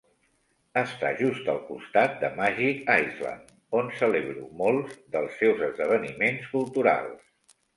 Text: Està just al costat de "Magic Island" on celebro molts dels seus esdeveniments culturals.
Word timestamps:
Està 0.81 1.09
just 1.19 1.51
al 1.53 1.59
costat 1.67 2.15
de 2.23 2.31
"Magic 2.39 2.81
Island" 3.03 3.53
on 3.83 3.93
celebro 3.99 4.49
molts 4.63 4.99
dels 5.17 5.39
seus 5.43 5.63
esdeveniments 5.71 6.49
culturals. 6.57 7.57